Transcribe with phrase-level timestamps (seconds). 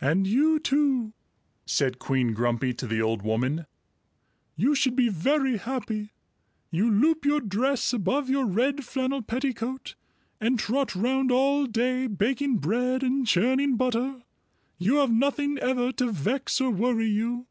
[0.00, 1.12] "And you too,"
[1.66, 3.66] said Queen Grumpy to the old woman,
[4.56, 6.14] "you should be very happy.
[6.70, 9.94] You loop your dress above your red flannel petticoat
[10.40, 14.22] and trot round all day, baking bread and churning butter.
[14.78, 17.46] You have nothing ever to vex or worry you."